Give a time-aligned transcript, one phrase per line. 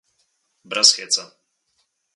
[0.71, 1.27] Brez heca.